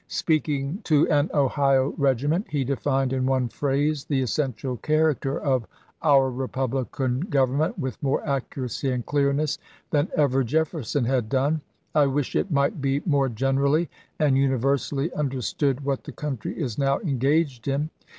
Speaking 0.07 0.79
to 0.85 1.07
an 1.11 1.29
Ohio 1.31 1.93
regiment, 1.95 2.47
he 2.49 2.63
denned 2.65 3.13
in 3.13 3.27
one 3.27 3.47
phrase 3.49 4.03
the 4.03 4.23
essential 4.23 4.77
character 4.77 5.39
of 5.39 5.67
our 6.01 6.31
republican 6.31 7.19
government 7.29 7.77
with 7.77 8.01
more 8.01 8.25
accuracy 8.27 8.89
and 8.89 9.05
clearness 9.05 9.59
than 9.91 10.07
ever 10.17 10.43
Jefferson 10.43 11.05
had 11.05 11.29
done:" 11.29 11.61
I 11.93 12.07
wish 12.07 12.35
it 12.35 12.49
might 12.49 12.81
be 12.81 13.03
more 13.05 13.29
generally 13.29 13.91
and 14.17 14.39
universally 14.39 15.13
under 15.13 15.39
stood 15.43 15.85
what 15.85 16.05
the 16.05 16.13
country 16.13 16.59
is 16.59 16.79
now 16.79 16.97
engaged 17.01 17.67
in. 17.67 17.91